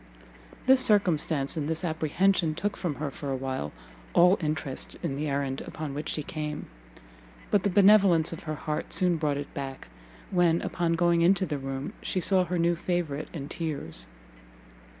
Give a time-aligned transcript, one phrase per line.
[0.65, 3.71] This circumstance and this apprehension took from her for a while
[4.13, 6.65] all interest in the errand upon which she came;
[7.51, 9.89] but the benevolence of her heart soon brought it back,
[10.31, 14.07] when, upon going into the room, she saw her new favourite in tears.